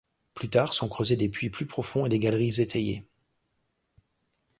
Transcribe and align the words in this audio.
Plus 0.33 0.49
tard, 0.49 0.73
sont 0.73 0.89
creusés 0.89 1.15
des 1.15 1.29
puits 1.29 1.51
plus 1.51 1.67
profonds 1.67 2.07
et 2.07 2.09
des 2.09 2.17
galeries 2.17 2.59
étayées. 2.59 3.05